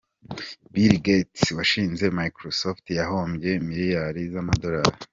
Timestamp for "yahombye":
2.99-3.49